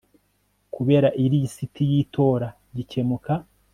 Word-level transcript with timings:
kubera 0.73 1.07
ilisiti 1.23 1.81
y 1.91 1.93
itora 2.03 2.47
gikemuka 2.75 3.33